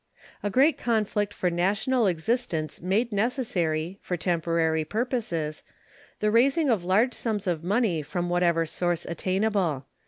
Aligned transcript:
A 0.41 0.49
great 0.49 0.79
conflict 0.79 1.31
for 1.31 1.51
national 1.51 2.07
existence 2.07 2.81
made 2.81 3.11
necessary, 3.11 3.99
for 4.01 4.17
temporary 4.17 4.83
purposes, 4.83 5.61
the 6.21 6.31
raising 6.31 6.71
of 6.71 6.83
large 6.83 7.13
sums 7.13 7.45
of 7.45 7.63
money 7.63 8.01
from 8.01 8.27
whatever 8.27 8.65
source 8.65 9.05
attainable. 9.05 9.85